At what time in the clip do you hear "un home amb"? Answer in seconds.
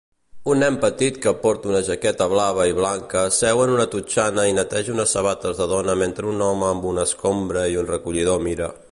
6.31-6.87